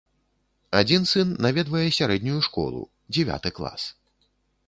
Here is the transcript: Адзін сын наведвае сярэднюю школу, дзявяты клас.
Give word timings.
Адзін 0.79 1.03
сын 1.11 1.27
наведвае 1.45 1.83
сярэднюю 1.99 2.39
школу, 2.47 2.81
дзявяты 3.17 3.49
клас. 3.59 3.81